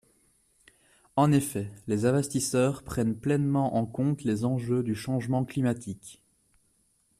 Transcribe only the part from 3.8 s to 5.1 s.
compte les enjeux du